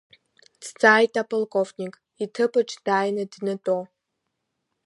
[0.61, 1.93] Дҵааит аполковник,
[2.23, 3.77] иҭыԥаҿ дааины днатәо.